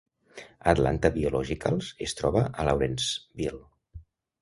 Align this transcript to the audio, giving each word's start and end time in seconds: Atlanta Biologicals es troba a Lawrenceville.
Atlanta 0.73 1.11
Biologicals 1.19 1.91
es 2.09 2.19
troba 2.23 2.45
a 2.65 2.69
Lawrenceville. 2.71 3.65